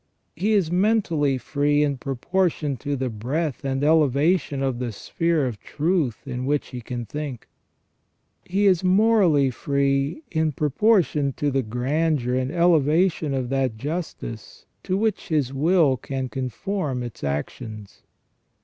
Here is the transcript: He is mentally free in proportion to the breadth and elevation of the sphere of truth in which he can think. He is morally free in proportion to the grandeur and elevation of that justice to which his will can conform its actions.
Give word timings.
He 0.35 0.53
is 0.53 0.71
mentally 0.71 1.37
free 1.37 1.83
in 1.83 1.97
proportion 1.99 2.75
to 2.77 2.95
the 2.95 3.07
breadth 3.11 3.63
and 3.63 3.83
elevation 3.83 4.63
of 4.63 4.79
the 4.79 4.91
sphere 4.91 5.45
of 5.45 5.59
truth 5.59 6.27
in 6.27 6.47
which 6.47 6.69
he 6.69 6.81
can 6.81 7.05
think. 7.05 7.47
He 8.43 8.65
is 8.65 8.83
morally 8.83 9.51
free 9.51 10.23
in 10.31 10.53
proportion 10.53 11.33
to 11.33 11.51
the 11.51 11.61
grandeur 11.61 12.33
and 12.33 12.49
elevation 12.51 13.35
of 13.35 13.49
that 13.49 13.77
justice 13.77 14.65
to 14.81 14.97
which 14.97 15.27
his 15.27 15.53
will 15.53 15.97
can 15.97 16.29
conform 16.29 17.03
its 17.03 17.23
actions. 17.23 18.01